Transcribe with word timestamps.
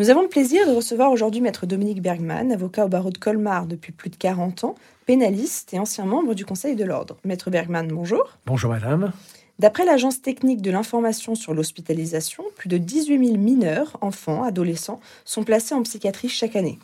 Nous 0.00 0.08
avons 0.08 0.22
le 0.22 0.28
plaisir 0.28 0.66
de 0.66 0.72
recevoir 0.72 1.12
aujourd'hui 1.12 1.42
Maître 1.42 1.66
Dominique 1.66 2.00
Bergman, 2.00 2.52
avocat 2.52 2.86
au 2.86 2.88
barreau 2.88 3.10
de 3.10 3.18
Colmar 3.18 3.66
depuis 3.66 3.92
plus 3.92 4.08
de 4.08 4.16
40 4.16 4.64
ans, 4.64 4.74
pénaliste 5.04 5.74
et 5.74 5.78
ancien 5.78 6.06
membre 6.06 6.32
du 6.32 6.46
Conseil 6.46 6.74
de 6.74 6.86
l'Ordre. 6.86 7.18
Maître 7.22 7.50
Bergman, 7.50 7.86
bonjour. 7.86 8.38
Bonjour 8.46 8.70
madame. 8.70 9.12
D'après 9.58 9.84
l'Agence 9.84 10.22
technique 10.22 10.62
de 10.62 10.70
l'information 10.70 11.34
sur 11.34 11.52
l'hospitalisation, 11.52 12.44
plus 12.56 12.70
de 12.70 12.78
18 12.78 13.26
000 13.26 13.36
mineurs, 13.36 13.98
enfants, 14.00 14.42
adolescents, 14.42 15.00
sont 15.26 15.44
placés 15.44 15.74
en 15.74 15.82
psychiatrie 15.82 16.30
chaque 16.30 16.56
année. 16.56 16.78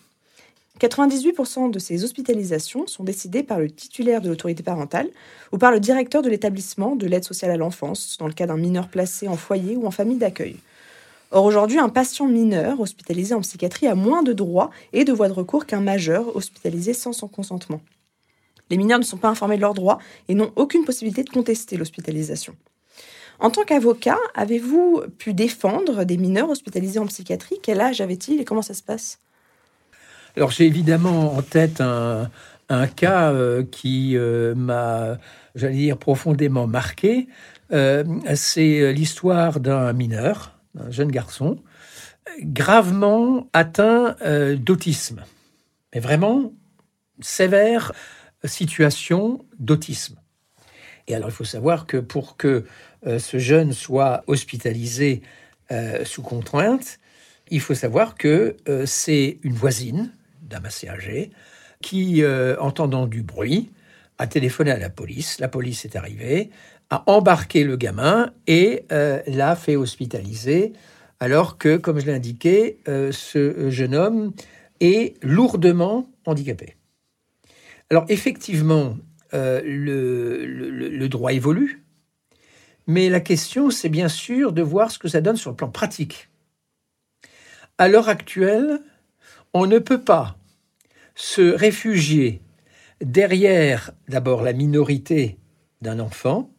98% 0.78 1.70
de 1.70 1.78
ces 1.78 2.04
hospitalisations 2.04 2.86
sont 2.86 3.02
décidées 3.02 3.42
par 3.42 3.58
le 3.58 3.70
titulaire 3.70 4.20
de 4.20 4.28
l'autorité 4.28 4.62
parentale 4.62 5.08
ou 5.52 5.56
par 5.56 5.72
le 5.72 5.80
directeur 5.80 6.20
de 6.20 6.28
l'établissement 6.28 6.96
de 6.96 7.06
l'aide 7.06 7.24
sociale 7.24 7.50
à 7.50 7.56
l'enfance, 7.56 8.18
dans 8.20 8.26
le 8.26 8.34
cas 8.34 8.44
d'un 8.44 8.58
mineur 8.58 8.88
placé 8.88 9.26
en 9.26 9.36
foyer 9.36 9.74
ou 9.74 9.86
en 9.86 9.90
famille 9.90 10.18
d'accueil. 10.18 10.56
Or, 11.36 11.44
aujourd'hui, 11.44 11.78
un 11.78 11.90
patient 11.90 12.26
mineur 12.26 12.80
hospitalisé 12.80 13.34
en 13.34 13.42
psychiatrie 13.42 13.86
a 13.86 13.94
moins 13.94 14.22
de 14.22 14.32
droits 14.32 14.70
et 14.94 15.04
de 15.04 15.12
voies 15.12 15.28
de 15.28 15.34
recours 15.34 15.66
qu'un 15.66 15.82
majeur 15.82 16.34
hospitalisé 16.34 16.94
sans 16.94 17.12
son 17.12 17.28
consentement. 17.28 17.82
Les 18.70 18.78
mineurs 18.78 18.98
ne 18.98 19.04
sont 19.04 19.18
pas 19.18 19.28
informés 19.28 19.56
de 19.56 19.60
leurs 19.60 19.74
droits 19.74 19.98
et 20.28 20.34
n'ont 20.34 20.50
aucune 20.56 20.86
possibilité 20.86 21.24
de 21.24 21.28
contester 21.28 21.76
l'hospitalisation. 21.76 22.56
En 23.38 23.50
tant 23.50 23.64
qu'avocat, 23.64 24.16
avez-vous 24.34 25.02
pu 25.18 25.34
défendre 25.34 26.04
des 26.04 26.16
mineurs 26.16 26.48
hospitalisés 26.48 27.00
en 27.00 27.06
psychiatrie? 27.06 27.58
Quel 27.62 27.82
âge 27.82 28.00
avaient-ils 28.00 28.40
et 28.40 28.46
comment 28.46 28.62
ça 28.62 28.72
se 28.72 28.82
passe? 28.82 29.18
Alors 30.38 30.52
j'ai 30.52 30.64
évidemment 30.64 31.34
en 31.36 31.42
tête 31.42 31.82
un, 31.82 32.30
cas 32.96 33.30
euh, 33.30 33.62
qui 33.62 34.16
euh, 34.16 34.54
m'a, 34.54 35.18
j'allais 35.54 35.74
dire, 35.74 35.98
profondément 35.98 36.66
marqué. 36.66 37.28
Euh, 37.72 38.04
c'est 38.34 38.94
l'histoire 38.94 39.60
d'un 39.60 39.92
mineur 39.92 40.55
un 40.78 40.90
jeune 40.90 41.10
garçon, 41.10 41.62
gravement 42.40 43.48
atteint 43.52 44.16
euh, 44.22 44.56
d'autisme. 44.56 45.24
Mais 45.94 46.00
vraiment 46.00 46.52
sévère 47.20 47.92
situation 48.44 49.44
d'autisme. 49.58 50.16
Et 51.06 51.14
alors 51.14 51.28
il 51.28 51.32
faut 51.32 51.44
savoir 51.44 51.86
que 51.86 51.96
pour 51.96 52.36
que 52.36 52.64
euh, 53.06 53.18
ce 53.18 53.38
jeune 53.38 53.72
soit 53.72 54.24
hospitalisé 54.26 55.22
euh, 55.70 56.04
sous 56.04 56.22
contrainte, 56.22 56.98
il 57.48 57.60
faut 57.60 57.74
savoir 57.74 58.16
que 58.16 58.56
c'est 58.86 59.38
une 59.44 59.52
voisine 59.52 60.12
d'un 60.42 60.64
assez 60.64 60.88
âgé 60.88 61.30
qui, 61.80 62.24
entendant 62.58 63.06
du 63.06 63.22
bruit, 63.22 63.70
a 64.18 64.26
téléphoné 64.26 64.70
à 64.70 64.78
la 64.78 64.90
police. 64.90 65.38
La 65.40 65.48
police 65.48 65.84
est 65.84 65.96
arrivée, 65.96 66.50
a 66.90 67.04
embarqué 67.10 67.64
le 67.64 67.76
gamin 67.76 68.32
et 68.46 68.84
euh, 68.92 69.20
l'a 69.26 69.56
fait 69.56 69.76
hospitaliser, 69.76 70.72
alors 71.20 71.58
que, 71.58 71.76
comme 71.76 71.98
je 71.98 72.06
l'ai 72.06 72.14
indiqué, 72.14 72.78
euh, 72.88 73.12
ce 73.12 73.70
jeune 73.70 73.94
homme 73.94 74.32
est 74.80 75.14
lourdement 75.22 76.08
handicapé. 76.26 76.76
Alors 77.90 78.04
effectivement, 78.08 78.96
euh, 79.34 79.60
le, 79.64 81.08
droit 81.08 81.32
évolue, 81.32 81.84
mais 82.86 83.08
la 83.08 83.20
question, 83.20 83.70
c'est 83.70 83.88
bien 83.88 84.08
sûr 84.08 84.52
de 84.52 84.62
voir 84.62 84.90
ce 84.90 84.98
que 84.98 85.08
ça 85.08 85.20
donne 85.20 85.36
sur 85.36 85.50
le 85.50 85.56
plan 85.56 85.70
pratique. 85.70 86.28
À 87.78 87.88
l'heure 87.88 88.08
actuelle, 88.08 88.80
on 89.54 89.66
ne 89.66 89.78
peut 89.78 90.00
pas 90.00 90.36
se 91.14 91.42
réfugier 91.54 92.42
derrière 93.00 93.92
d'abord 94.08 94.42
la 94.42 94.52
minorité 94.52 95.38
d'un 95.82 95.98
enfant, 96.00 96.50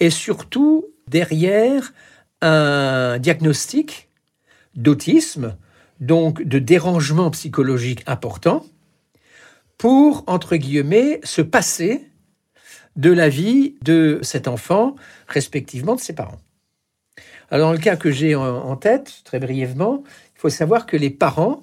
et 0.00 0.10
surtout 0.10 0.86
derrière 1.08 1.92
un 2.40 3.18
diagnostic 3.18 4.08
d'autisme, 4.74 5.56
donc 6.00 6.42
de 6.42 6.58
dérangement 6.58 7.30
psychologique 7.30 8.04
important, 8.06 8.64
pour, 9.76 10.24
entre 10.26 10.56
guillemets, 10.56 11.20
se 11.24 11.42
passer 11.42 12.10
de 12.96 13.10
la 13.10 13.28
vie 13.28 13.76
de 13.82 14.18
cet 14.22 14.48
enfant, 14.48 14.96
respectivement 15.28 15.94
de 15.94 16.00
ses 16.00 16.14
parents. 16.14 16.40
Alors, 17.50 17.68
dans 17.68 17.72
le 17.72 17.78
cas 17.78 17.96
que 17.96 18.10
j'ai 18.10 18.34
en 18.34 18.76
tête, 18.76 19.22
très 19.24 19.38
brièvement, 19.38 20.02
il 20.36 20.40
faut 20.40 20.50
savoir 20.50 20.84
que 20.84 20.96
les 20.96 21.10
parents 21.10 21.62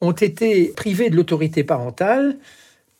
ont 0.00 0.12
été 0.12 0.68
privés 0.68 1.10
de 1.10 1.16
l'autorité 1.16 1.64
parentale 1.64 2.38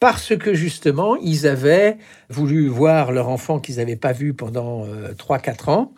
parce 0.04 0.37
que 0.37 0.53
justement, 0.53 1.16
ils 1.16 1.47
avaient 1.47 1.97
voulu 2.28 2.69
voir 2.69 3.10
leur 3.10 3.31
enfant 3.31 3.59
qu'ils 3.59 3.76
n'avaient 3.76 3.97
pas 3.97 4.12
vu 4.12 4.34
pendant 4.34 4.87
3-4 4.87 5.48
euh, 5.48 5.72
ans, 5.72 5.94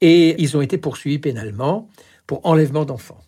et 0.00 0.34
ils 0.42 0.56
ont 0.56 0.60
été 0.60 0.76
poursuivis 0.76 1.20
pénalement 1.20 1.88
pour 2.26 2.44
enlèvement 2.44 2.84
d'enfants. 2.84 3.20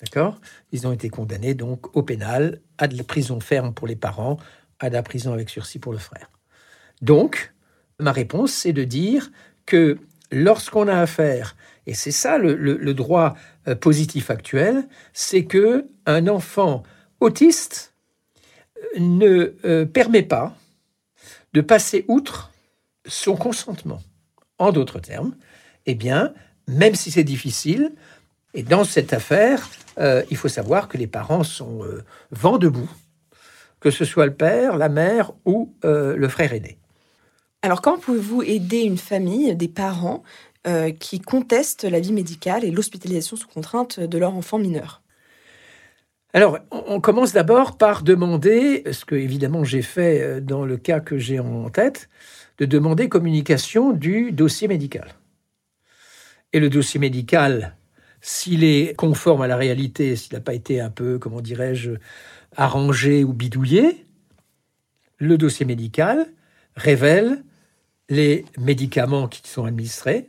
D'accord? 0.00 0.40
Ils 0.72 0.86
ont 0.86 0.92
été 0.92 1.10
condamnés 1.10 1.52
donc 1.52 1.94
au 1.94 2.02
pénal, 2.02 2.62
à 2.78 2.88
de 2.88 2.96
la 2.96 3.04
prison 3.04 3.40
ferme 3.40 3.74
pour 3.74 3.86
les 3.86 3.94
parents, 3.94 4.38
à 4.78 4.88
de 4.88 4.94
la 4.94 5.02
prison 5.02 5.34
avec 5.34 5.50
sursis 5.50 5.78
pour 5.78 5.92
le 5.92 5.98
frère. 5.98 6.30
Donc, 7.02 7.52
ma 8.00 8.12
réponse, 8.12 8.52
c'est 8.52 8.72
de 8.72 8.84
dire 8.84 9.30
que 9.66 9.98
lorsqu'on 10.32 10.88
a 10.88 10.98
affaire, 10.98 11.56
et 11.86 11.92
c'est 11.92 12.10
ça 12.10 12.38
le, 12.38 12.54
le 12.54 12.94
droit 12.94 13.34
euh, 13.68 13.74
positif 13.74 14.30
actuel, 14.30 14.88
c'est 15.12 15.44
que 15.44 15.88
un 16.06 16.26
enfant 16.26 16.84
autiste 17.20 17.92
ne 18.98 19.54
euh, 19.64 19.84
permet 19.84 20.22
pas 20.22 20.54
de 21.52 21.60
passer 21.60 22.04
outre 22.08 22.50
son 23.06 23.36
consentement. 23.36 24.00
En 24.58 24.72
d'autres 24.72 24.98
termes, 24.98 25.34
eh 25.86 25.94
bien, 25.94 26.34
même 26.66 26.94
si 26.94 27.10
c'est 27.10 27.24
difficile, 27.24 27.92
et 28.54 28.62
dans 28.62 28.84
cette 28.84 29.12
affaire, 29.12 29.68
euh, 29.98 30.22
il 30.30 30.36
faut 30.36 30.48
savoir 30.48 30.88
que 30.88 30.98
les 30.98 31.06
parents 31.06 31.44
sont 31.44 31.84
euh, 31.84 32.04
vent 32.30 32.58
debout, 32.58 32.90
que 33.80 33.90
ce 33.90 34.04
soit 34.04 34.26
le 34.26 34.34
père, 34.34 34.76
la 34.76 34.88
mère 34.88 35.32
ou 35.44 35.72
le 35.84 36.28
frère 36.28 36.52
aîné. 36.52 36.78
Alors, 37.62 37.80
comment 37.80 37.98
pouvez-vous 37.98 38.42
aider 38.42 38.80
une 38.80 38.98
famille, 38.98 39.54
des 39.54 39.68
parents, 39.68 40.24
qui 40.98 41.20
contestent 41.20 41.84
la 41.84 42.00
vie 42.00 42.12
médicale 42.12 42.64
et 42.64 42.72
l'hospitalisation 42.72 43.36
sous 43.36 43.46
contrainte 43.46 44.00
de 44.00 44.18
leur 44.18 44.34
enfant 44.34 44.58
mineur? 44.58 45.00
Alors, 46.34 46.58
on 46.70 47.00
commence 47.00 47.32
d'abord 47.32 47.78
par 47.78 48.02
demander, 48.02 48.84
ce 48.92 49.06
que 49.06 49.14
évidemment 49.14 49.64
j'ai 49.64 49.80
fait 49.80 50.22
euh, 50.22 50.40
dans 50.40 50.66
le 50.66 50.76
cas 50.76 51.00
que 51.00 51.16
j'ai 51.16 51.40
en 51.40 51.70
tête, 51.70 52.10
de 52.58 52.66
demander 52.66 53.08
communication 53.08 53.92
du 53.92 54.30
dossier 54.32 54.68
médical. 54.68 55.14
Et 56.52 56.60
le 56.60 56.68
dossier 56.68 57.00
médical, 57.00 57.76
s'il 58.20 58.62
est 58.62 58.94
conforme 58.96 59.40
à 59.40 59.46
la 59.46 59.56
réalité, 59.56 60.16
s'il 60.16 60.34
n'a 60.34 60.40
pas 60.40 60.54
été 60.54 60.80
un 60.80 60.90
peu, 60.90 61.18
comment 61.18 61.40
dirais-je, 61.40 61.92
arrangé 62.56 63.24
ou 63.24 63.32
bidouillé, 63.32 64.04
le 65.16 65.38
dossier 65.38 65.64
médical 65.64 66.26
révèle 66.76 67.42
les 68.10 68.44
médicaments 68.58 69.28
qui 69.28 69.48
sont 69.48 69.64
administrés, 69.64 70.28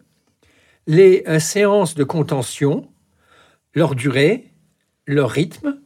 les 0.88 1.24
euh, 1.28 1.40
séances 1.40 1.96
de 1.96 2.06
contention, 2.06 2.90
leur 3.74 3.96
durée, 3.96 4.52
leur 5.06 5.30
rythme, 5.30 5.80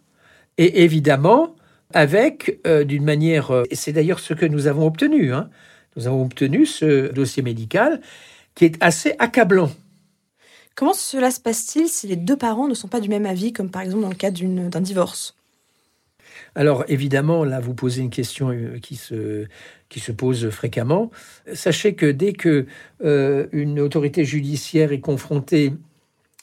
et 0.57 0.83
évidemment, 0.83 1.55
avec, 1.93 2.59
euh, 2.65 2.83
d'une 2.83 3.03
manière, 3.03 3.51
euh, 3.51 3.63
et 3.69 3.75
c'est 3.75 3.93
d'ailleurs 3.93 4.19
ce 4.19 4.33
que 4.33 4.45
nous 4.45 4.67
avons 4.67 4.85
obtenu, 4.85 5.33
hein, 5.33 5.49
nous 5.95 6.07
avons 6.07 6.23
obtenu 6.23 6.65
ce 6.65 7.11
dossier 7.11 7.43
médical 7.43 8.01
qui 8.55 8.65
est 8.65 8.77
assez 8.81 9.15
accablant. 9.19 9.71
Comment 10.75 10.93
cela 10.93 11.29
se 11.29 11.39
passe-t-il 11.39 11.87
si 11.87 12.07
les 12.07 12.15
deux 12.15 12.35
parents 12.35 12.67
ne 12.67 12.73
sont 12.73 12.87
pas 12.87 12.99
du 12.99 13.09
même 13.09 13.27
avis, 13.27 13.53
comme 13.53 13.69
par 13.69 13.83
exemple 13.83 14.01
dans 14.01 14.09
le 14.09 14.15
cas 14.15 14.31
d'un 14.31 14.81
divorce? 14.81 15.35
Alors 16.55 16.83
évidemment, 16.87 17.43
là, 17.43 17.59
vous 17.59 17.75
posez 17.75 18.01
une 18.01 18.09
question 18.09 18.49
euh, 18.49 18.79
qui 18.79 18.95
se, 18.95 19.45
qui 19.89 19.99
se 19.99 20.11
pose 20.11 20.49
fréquemment. 20.49 21.11
Sachez 21.53 21.93
que 21.93 22.07
dès 22.07 22.33
que 22.33 22.65
une 23.51 23.79
autorité 23.79 24.25
judiciaire 24.25 24.91
est 24.91 24.99
confrontée 24.99 25.73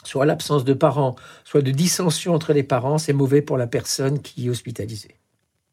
soit 0.04 0.26
l'absence 0.26 0.64
de 0.64 0.72
parents, 0.72 1.16
soit 1.44 1.62
de 1.62 1.70
dissension 1.70 2.34
entre 2.34 2.52
les 2.52 2.62
parents, 2.62 2.98
c'est 2.98 3.12
mauvais 3.12 3.42
pour 3.42 3.56
la 3.56 3.66
personne 3.66 4.20
qui 4.20 4.46
est 4.46 4.50
hospitalisée. 4.50 5.16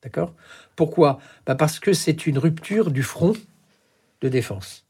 D'accord? 0.04 0.34
Pourquoi? 0.76 1.20
Bah 1.46 1.56
Parce 1.56 1.80
que 1.80 1.94
c'est 1.94 2.28
une 2.28 2.38
rupture 2.38 2.92
du 2.92 3.04
front 3.04 3.34
de 4.22 4.30
défense. 4.30 4.86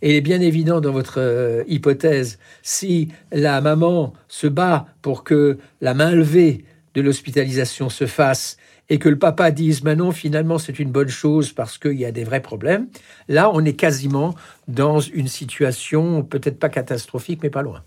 Et 0.00 0.10
il 0.10 0.16
est 0.16 0.20
bien 0.20 0.40
évident 0.40 0.80
dans 0.80 0.92
votre 0.92 1.20
euh, 1.20 1.64
hypothèse, 1.68 2.38
si 2.62 3.08
la 3.30 3.60
maman 3.60 4.12
se 4.28 4.46
bat 4.46 4.86
pour 5.00 5.24
que 5.24 5.58
la 5.80 5.94
main 5.94 6.12
levée 6.12 6.64
de 6.94 7.00
l'hospitalisation 7.00 7.88
se 7.88 8.06
fasse 8.06 8.56
et 8.88 8.98
que 8.98 9.08
le 9.08 9.18
papa 9.18 9.50
dise 9.50 9.82
maintenant 9.84 10.10
finalement 10.10 10.58
c'est 10.58 10.78
une 10.78 10.90
bonne 10.90 11.08
chose 11.08 11.52
parce 11.52 11.78
qu'il 11.78 11.98
y 11.98 12.04
a 12.04 12.12
des 12.12 12.24
vrais 12.24 12.42
problèmes, 12.42 12.88
là 13.28 13.50
on 13.52 13.64
est 13.64 13.74
quasiment 13.74 14.34
dans 14.68 15.00
une 15.00 15.28
situation 15.28 16.22
peut-être 16.22 16.58
pas 16.58 16.68
catastrophique 16.68 17.40
mais 17.42 17.50
pas 17.50 17.62
loin. 17.62 17.82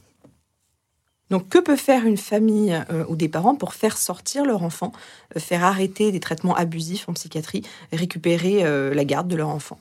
Donc, 1.32 1.50
que 1.50 1.58
peut 1.58 1.76
faire 1.76 2.06
une 2.06 2.18
famille 2.18 2.80
euh, 2.92 3.04
ou 3.08 3.16
des 3.16 3.30
parents 3.30 3.56
pour 3.56 3.74
faire 3.74 3.98
sortir 3.98 4.46
leur 4.46 4.64
enfant, 4.64 4.92
euh, 5.36 5.40
faire 5.40 5.64
arrêter 5.64 6.12
des 6.12 6.20
traitements 6.20 6.56
abusifs 6.56 7.10
en 7.10 7.14
psychiatrie, 7.14 7.64
récupérer 7.92 8.64
euh, 8.64 8.94
la 8.94 9.06
garde 9.06 9.28
de 9.28 9.36
leur 9.36 9.50
enfant? 9.50 9.80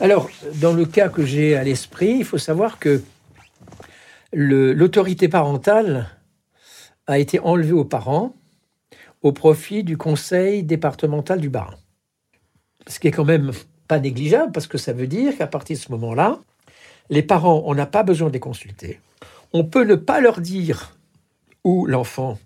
Alors, 0.00 0.30
dans 0.54 0.72
le 0.72 0.86
cas 0.86 1.08
que 1.08 1.26
j'ai 1.26 1.56
à 1.56 1.64
l'esprit, 1.64 2.18
il 2.18 2.24
faut 2.24 2.38
savoir 2.38 2.78
que 2.78 3.02
l'autorité 4.32 5.28
parentale 5.28 6.08
a 7.06 7.18
été 7.18 7.40
enlevé 7.40 7.72
aux 7.72 7.84
parents 7.84 8.34
au 9.22 9.32
profit 9.32 9.84
du 9.84 9.96
conseil 9.98 10.62
départemental 10.62 11.40
du 11.40 11.50
Bas. 11.50 11.70
Ce 12.86 12.98
qui 12.98 13.08
est 13.08 13.10
quand 13.10 13.24
même 13.24 13.50
pas 13.88 13.98
négligeable 13.98 14.52
parce 14.52 14.66
que 14.66 14.78
ça 14.78 14.92
veut 14.92 15.08
dire 15.08 15.36
qu'à 15.36 15.46
partir 15.46 15.76
de 15.76 15.82
ce 15.82 15.92
moment-là, 15.92 16.38
les 17.10 17.22
parents, 17.22 17.62
on 17.66 17.74
n'a 17.74 17.86
pas 17.86 18.02
besoin 18.02 18.28
de 18.28 18.32
les 18.32 18.40
consulter. 18.40 19.00
On 19.52 19.64
peut 19.64 19.84
ne 19.84 19.96
pas 19.96 20.20
leur 20.20 20.40
dire 20.40 20.96
où 21.64 21.84
l'enfant 21.86 22.38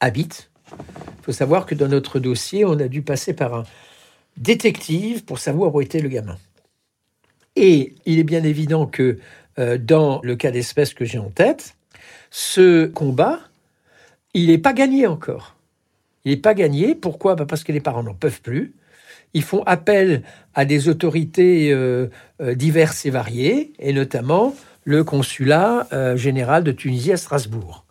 habite. 0.00 0.50
Il 0.70 1.24
faut 1.24 1.32
savoir 1.32 1.66
que 1.66 1.74
dans 1.74 1.88
notre 1.88 2.20
dossier, 2.20 2.64
on 2.64 2.78
a 2.78 2.88
dû 2.88 3.02
passer 3.02 3.34
par 3.34 3.54
un 3.54 3.64
détective 4.36 5.24
pour 5.24 5.38
savoir 5.38 5.74
où 5.74 5.80
était 5.80 6.00
le 6.00 6.08
gamin. 6.08 6.38
Et 7.56 7.94
il 8.06 8.18
est 8.18 8.24
bien 8.24 8.44
évident 8.44 8.86
que 8.86 9.18
euh, 9.58 9.78
dans 9.78 10.20
le 10.22 10.36
cas 10.36 10.50
d'espèce 10.50 10.94
que 10.94 11.04
j'ai 11.04 11.18
en 11.18 11.30
tête, 11.30 11.76
ce 12.30 12.86
combat, 12.86 13.40
il 14.34 14.48
n'est 14.48 14.58
pas 14.58 14.72
gagné 14.72 15.06
encore. 15.06 15.56
Il 16.24 16.32
n'est 16.32 16.40
pas 16.40 16.54
gagné. 16.54 16.94
Pourquoi? 16.94 17.34
Bah, 17.34 17.46
Parce 17.46 17.64
que 17.64 17.72
les 17.72 17.80
parents 17.80 18.02
n'en 18.02 18.14
peuvent 18.14 18.40
plus. 18.40 18.74
Ils 19.34 19.42
font 19.42 19.62
appel 19.64 20.22
à 20.54 20.64
des 20.64 20.88
autorités 20.88 21.72
euh, 21.72 22.06
euh, 22.40 22.54
diverses 22.54 23.04
et 23.04 23.10
variées, 23.10 23.72
et 23.78 23.92
notamment 23.92 24.54
le 24.84 25.02
consulat 25.02 25.88
général 26.14 26.62
de 26.62 26.70
Tunisie 26.70 27.10
à 27.10 27.16
Strasbourg 27.16 27.84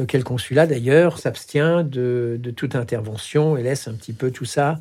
lequel 0.00 0.24
consulat 0.24 0.66
d'ailleurs 0.66 1.18
s'abstient 1.18 1.84
de, 1.84 2.40
toute 2.56 2.74
intervention 2.74 3.56
et 3.56 3.62
laisse 3.62 3.86
un 3.86 3.94
petit 3.94 4.12
peu 4.12 4.30
tout 4.30 4.44
ça 4.44 4.78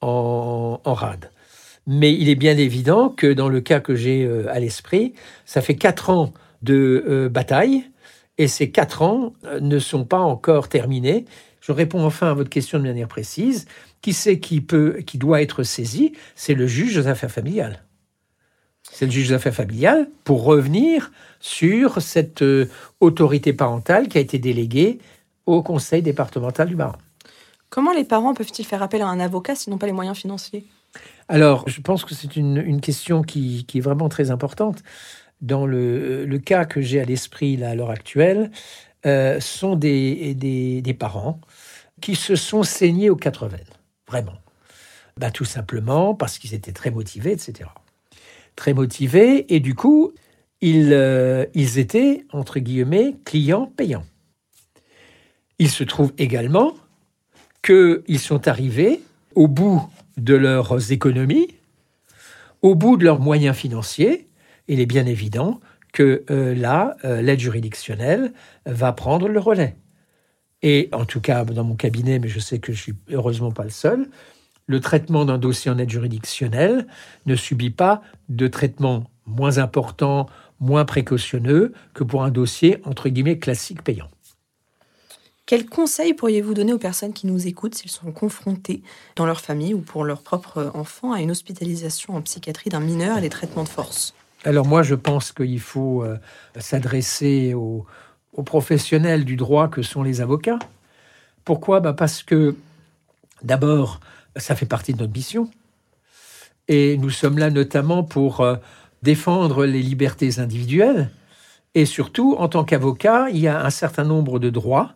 en, 0.00 0.80
rade. 0.84 1.30
Mais 1.86 2.12
il 2.12 2.28
est 2.28 2.34
bien 2.34 2.56
évident 2.56 3.08
que 3.08 3.32
dans 3.32 3.48
le 3.48 3.60
cas 3.60 3.80
que 3.80 3.94
j'ai 3.94 4.24
euh, 4.24 4.46
à 4.52 4.58
l'esprit, 4.60 5.14
ça 5.44 5.60
fait 5.60 5.74
quatre 5.74 6.10
ans 6.10 6.32
de 6.62 7.04
euh, 7.08 7.28
bataille 7.28 7.84
et 8.38 8.48
ces 8.48 8.70
quatre 8.70 9.02
ans 9.02 9.32
euh, 9.44 9.60
ne 9.60 9.78
sont 9.78 10.04
pas 10.04 10.18
encore 10.18 10.68
terminés. 10.68 11.24
Je 11.60 11.72
réponds 11.72 12.04
enfin 12.04 12.30
à 12.30 12.34
votre 12.34 12.50
question 12.50 12.78
de 12.78 12.84
manière 12.84 13.08
précise. 13.08 13.66
Qui 14.02 14.12
c'est 14.12 14.38
qui 14.38 14.60
peut, 14.60 14.98
qui 15.06 15.16
doit 15.16 15.40
être 15.40 15.62
saisi? 15.62 16.12
C'est 16.34 16.54
le 16.54 16.66
juge 16.66 16.98
aux 16.98 17.06
affaires 17.06 17.30
familiales. 17.30 17.84
C'est 18.82 19.06
le 19.06 19.12
juge 19.12 19.30
aux 19.30 19.34
affaires 19.34 19.54
familiales 19.54 20.10
pour 20.24 20.44
revenir 20.44 21.12
sur 21.40 22.02
cette 22.02 22.44
autorité 23.00 23.52
parentale 23.52 24.08
qui 24.08 24.18
a 24.18 24.20
été 24.20 24.38
déléguée 24.38 24.98
au 25.46 25.62
conseil 25.62 26.02
départemental 26.02 26.68
du 26.68 26.76
Barin. 26.76 26.98
Comment 27.70 27.92
les 27.92 28.04
parents 28.04 28.34
peuvent-ils 28.34 28.66
faire 28.66 28.82
appel 28.82 29.00
à 29.00 29.06
un 29.06 29.18
avocat 29.18 29.54
s'ils 29.54 29.70
n'ont 29.72 29.78
pas 29.78 29.86
les 29.86 29.92
moyens 29.92 30.16
financiers? 30.16 30.66
Alors, 31.28 31.66
je 31.68 31.80
pense 31.80 32.04
que 32.04 32.14
c'est 32.14 32.36
une, 32.36 32.80
question 32.82 33.22
qui, 33.22 33.64
est 33.74 33.80
vraiment 33.80 34.10
très 34.10 34.30
importante. 34.30 34.82
Dans 35.40 35.64
le, 35.64 36.38
cas 36.44 36.66
que 36.66 36.80
j'ai 36.80 37.00
à 37.00 37.04
l'esprit 37.04 37.62
à 37.64 37.74
l'heure 37.74 37.90
actuelle, 37.90 38.50
euh, 39.06 39.40
sont 39.40 39.74
des, 39.74 40.34
des, 40.34 40.94
parents 40.94 41.40
qui 42.00 42.14
se 42.14 42.36
sont 42.36 42.62
saignés 42.62 43.08
aux 43.08 43.16
quatre 43.16 43.46
veines, 43.48 43.60
vraiment. 44.12 44.38
Bah, 45.16 45.30
tout 45.30 45.46
simplement 45.46 46.14
parce 46.14 46.38
qu'ils 46.38 46.52
étaient 46.54 46.72
très 46.72 46.90
motivés, 46.90 47.32
etc. 47.32 47.70
Très 48.56 48.74
motivés, 48.74 49.54
et 49.54 49.60
du 49.60 49.74
coup, 49.74 50.12
ils, 50.60 50.92
euh, 50.92 51.46
ils 51.54 51.78
étaient, 51.78 52.24
entre 52.30 52.58
guillemets, 52.58 53.16
clients 53.24 53.66
payants. 53.66 54.04
Il 55.58 55.70
se 55.70 55.82
trouve 55.84 56.12
également 56.18 56.74
qu'ils 57.62 58.18
sont 58.18 58.48
arrivés 58.48 59.00
au 59.34 59.48
bout 59.48 59.82
de 60.18 60.34
leurs 60.34 60.92
économies, 60.92 61.48
au 62.60 62.74
bout 62.74 62.98
de 62.98 63.04
leurs 63.04 63.20
moyens 63.20 63.56
financiers. 63.56 64.28
Il 64.68 64.78
est 64.78 64.86
bien 64.86 65.06
évident 65.06 65.60
que 65.92 66.24
euh, 66.30 66.54
là, 66.54 66.96
euh, 67.04 67.22
l'aide 67.22 67.40
juridictionnelle 67.40 68.32
va 68.66 68.92
prendre 68.92 69.28
le 69.28 69.40
relais. 69.40 69.76
Et 70.62 70.88
en 70.92 71.04
tout 71.04 71.20
cas, 71.20 71.44
dans 71.44 71.64
mon 71.64 71.74
cabinet, 71.74 72.18
mais 72.18 72.28
je 72.28 72.38
sais 72.38 72.58
que 72.58 72.72
je 72.72 72.80
suis 72.80 72.94
heureusement 73.10 73.50
pas 73.50 73.64
le 73.64 73.70
seul, 73.70 74.08
le 74.66 74.80
traitement 74.80 75.24
d'un 75.24 75.38
dossier 75.38 75.70
en 75.70 75.78
aide 75.78 75.90
juridictionnelle 75.90 76.86
ne 77.26 77.34
subit 77.34 77.70
pas 77.70 78.02
de 78.28 78.46
traitement 78.46 79.10
moins 79.26 79.58
important, 79.58 80.28
moins 80.60 80.84
précautionneux 80.84 81.72
que 81.94 82.04
pour 82.04 82.22
un 82.22 82.30
dossier 82.30 82.80
entre 82.84 83.08
guillemets 83.08 83.38
classique 83.38 83.82
payant. 83.82 84.08
Quels 85.44 85.66
conseils 85.66 86.14
pourriez-vous 86.14 86.54
donner 86.54 86.72
aux 86.72 86.78
personnes 86.78 87.12
qui 87.12 87.26
nous 87.26 87.48
écoutent 87.48 87.74
s'ils 87.74 87.90
sont 87.90 88.12
confrontés 88.12 88.82
dans 89.16 89.26
leur 89.26 89.40
famille 89.40 89.74
ou 89.74 89.80
pour 89.80 90.04
leur 90.04 90.22
propre 90.22 90.70
enfant 90.74 91.12
à 91.12 91.20
une 91.20 91.32
hospitalisation 91.32 92.14
en 92.14 92.22
psychiatrie 92.22 92.70
d'un 92.70 92.80
mineur 92.80 93.18
et 93.18 93.20
des 93.20 93.28
traitements 93.28 93.64
de 93.64 93.68
force? 93.68 94.14
Alors 94.44 94.66
moi, 94.66 94.82
je 94.82 94.94
pense 94.94 95.32
qu'il 95.32 95.60
faut 95.60 96.04
euh, 96.04 96.16
s'adresser 96.58 97.54
aux, 97.54 97.84
professionnels 98.44 99.24
du 99.24 99.36
droit 99.36 99.68
que 99.68 99.82
sont 99.82 100.02
les 100.02 100.20
avocats. 100.20 100.58
Pourquoi? 101.44 101.80
Bah 101.80 101.92
Parce 101.92 102.22
que 102.22 102.56
d'abord, 103.42 104.00
ça 104.36 104.56
fait 104.56 104.66
partie 104.66 104.94
de 104.94 104.98
notre 104.98 105.12
mission. 105.12 105.50
Et 106.68 106.96
nous 106.96 107.10
sommes 107.10 107.38
là 107.38 107.50
notamment 107.50 108.02
pour 108.02 108.40
euh, 108.40 108.56
défendre 109.02 109.66
les 109.66 109.82
libertés 109.82 110.38
individuelles. 110.38 111.10
Et 111.74 111.86
surtout, 111.86 112.36
en 112.38 112.48
tant 112.48 112.64
qu'avocat, 112.64 113.28
il 113.30 113.38
y 113.38 113.48
a 113.48 113.64
un 113.64 113.70
certain 113.70 114.04
nombre 114.04 114.38
de 114.38 114.50
droits 114.50 114.92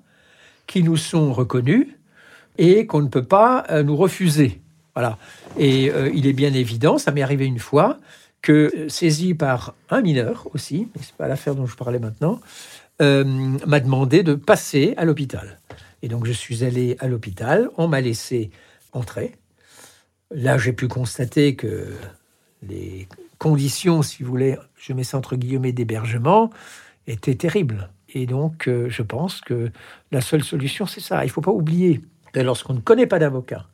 qui 0.67 0.83
nous 0.83 0.97
sont 0.97 1.33
reconnus 1.33 1.89
et 2.59 2.87
qu'on 2.87 3.03
ne 3.03 3.09
peut 3.09 3.25
pas 3.25 3.65
euh, 3.71 3.83
nous 3.83 3.97
refuser. 3.97 4.61
Voilà. 4.95 5.19
Et 5.59 5.91
euh, 5.91 6.11
il 6.15 6.27
est 6.27 6.33
bien 6.33 6.55
évident, 6.55 6.99
ça 6.99 7.13
m'est 7.13 7.23
arrivé 7.23 7.47
une 7.47 7.59
fois, 7.59 7.99
que 8.43 8.87
saisi 8.89 9.35
par 9.35 9.75
un 9.91 10.03
mineur 10.03 10.47
aussi, 10.55 10.89
mais 10.95 11.03
c'est 11.03 11.17
pas 11.17 11.29
l'affaire 11.29 11.55
dont 11.55 11.67
je 11.67 11.77
parlais 11.77 11.99
maintenant, 11.99 12.41
m'a 13.01 13.81
demandé 13.81 14.23
de 14.23 14.35
passer 14.35 14.95
à 14.97 15.05
l'hôpital. 15.05 15.59
Et 16.03 16.09
donc 16.09 16.27
je 16.27 16.33
suis 16.33 16.65
allé 16.65 16.97
à 17.01 17.09
l'hôpital, 17.09 17.69
on 17.77 17.89
m'a 17.89 18.01
laissé 18.01 18.51
entrer. 18.93 19.37
Là, 20.31 20.59
j'ai 20.59 20.73
pu 20.73 20.89
constater 20.89 21.55
que 21.55 21.89
les 22.63 23.09
conditions, 23.39 24.03
si 24.03 24.23
vous 24.23 24.31
voulez, 24.31 24.57
je 24.77 24.93
mets 24.93 25.05
ça 25.05 25.19
entre 25.19 25.37
guillemets, 25.37 25.73
d'hébergement, 25.73 26.51
étaient 27.07 27.35
terribles. 27.35 27.91
Et 28.15 28.27
donc, 28.27 28.69
euh, 28.69 28.89
je 28.89 29.03
pense 29.03 29.41
que 29.41 29.71
la 30.11 30.21
seule 30.21 30.43
solution, 30.43 30.87
c'est 30.87 31.01
ça. 31.01 31.25
Il 31.25 31.29
ne 31.29 31.33
faut 31.33 31.41
pas 31.41 31.51
oublier 31.51 32.01
que 32.33 32.41
lorsqu'on 32.41 32.75
ne 32.75 32.81
connaît 32.81 33.07
pas 33.07 33.19
d'avocat, 33.19 33.67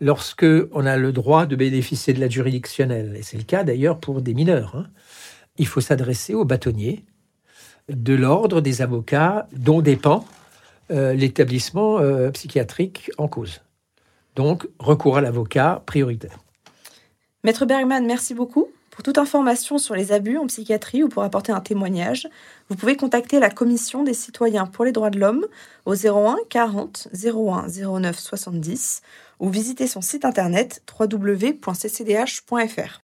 lorsqu'on 0.00 0.86
a 0.86 0.96
le 0.96 1.12
droit 1.12 1.46
de 1.46 1.56
bénéficier 1.56 2.12
de 2.12 2.20
l'aide 2.20 2.32
juridictionnelle, 2.32 3.14
et 3.16 3.22
c'est 3.22 3.36
le 3.36 3.44
cas 3.44 3.64
d'ailleurs 3.64 4.00
pour 4.00 4.22
des 4.22 4.34
mineurs, 4.34 4.74
hein, 4.76 4.86
il 5.58 5.66
faut 5.66 5.80
s'adresser 5.80 6.34
aux 6.34 6.44
bâtonniers 6.44 7.04
de 7.88 8.14
l'ordre 8.14 8.60
des 8.60 8.82
avocats 8.82 9.48
dont 9.52 9.80
dépend 9.80 10.24
euh, 10.90 11.14
l'établissement 11.14 11.98
euh, 11.98 12.30
psychiatrique 12.30 13.10
en 13.18 13.28
cause. 13.28 13.60
Donc, 14.36 14.68
recours 14.78 15.16
à 15.16 15.20
l'avocat 15.20 15.82
prioritaire. 15.86 16.38
Maître 17.42 17.66
Bergman, 17.66 18.06
merci 18.06 18.34
beaucoup. 18.34 18.68
Pour 18.90 19.02
toute 19.02 19.18
information 19.18 19.78
sur 19.78 19.96
les 19.96 20.12
abus 20.12 20.38
en 20.38 20.46
psychiatrie 20.46 21.02
ou 21.02 21.08
pour 21.08 21.24
apporter 21.24 21.50
un 21.50 21.60
témoignage, 21.60 22.28
vous 22.68 22.76
pouvez 22.76 22.96
contacter 22.96 23.40
la 23.40 23.50
Commission 23.50 24.04
des 24.04 24.14
citoyens 24.14 24.66
pour 24.66 24.84
les 24.84 24.92
droits 24.92 25.10
de 25.10 25.18
l'homme 25.18 25.44
au 25.84 25.94
01 25.94 26.36
40 26.48 27.08
01 27.12 27.66
09 27.68 28.18
70 28.18 29.02
ou 29.40 29.50
visiter 29.50 29.88
son 29.88 30.00
site 30.00 30.24
internet 30.24 30.80
www.ccdh.fr. 30.98 33.03